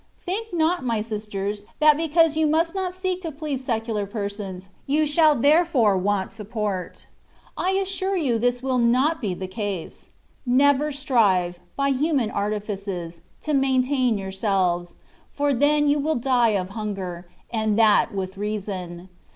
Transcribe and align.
Think 0.25 0.51
not, 0.51 0.83
my 0.83 1.01
sisters, 1.01 1.67
that 1.79 1.95
because 1.95 2.35
you 2.35 2.47
must 2.47 2.73
not 2.73 2.91
seek 2.91 3.21
to 3.21 3.31
please 3.31 3.63
secular 3.63 4.07
persons, 4.07 4.69
you 4.87 5.05
shall 5.05 5.35
there 5.35 5.63
fore 5.63 5.95
want 5.95 6.31
support. 6.31 7.05
I 7.55 7.73
assiu^e 7.73 8.19
you 8.23 8.39
this 8.39 8.63
will 8.63 8.79
not 8.79 9.21
be 9.21 9.35
the 9.35 9.45
case. 9.45 10.09
Never 10.43 10.91
strive, 10.91 11.59
by 11.75 11.89
human 11.89 12.31
artifices, 12.31 13.21
to 13.41 13.53
main 13.53 13.83
tain 13.83 14.17
yourselves, 14.17 14.95
for 15.33 15.53
then 15.53 15.85
you 15.85 15.99
will 15.99 16.15
die 16.15 16.55
of 16.59 16.69
hunger, 16.71 17.29
and 17.51 17.77
that 17.77 18.11
with 18.11 18.37
reason. 18.37 19.07